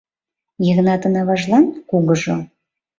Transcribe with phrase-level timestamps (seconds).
[0.65, 2.37] Йыгнатын аважлан— кугыжо.